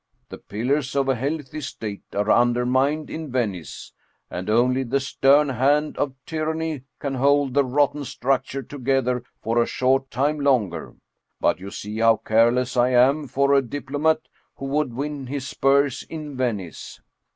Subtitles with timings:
[0.29, 3.93] The pillars of a healthy State are undermined in Venice,
[4.31, 9.67] and only the stern hand of tyranny can hold the rotten structure together for a
[9.67, 10.95] short time longer.
[11.39, 14.21] But you see how careless I am for a diplomat
[14.55, 16.99] who would win his spurs in Venice